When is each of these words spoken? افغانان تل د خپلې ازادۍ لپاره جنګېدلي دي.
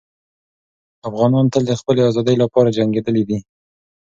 افغانان 1.09 1.45
تل 1.53 1.63
د 1.67 1.71
خپلې 1.79 2.01
ازادۍ 2.09 2.35
لپاره 2.43 2.75
جنګېدلي 2.77 3.23
دي. 3.29 3.39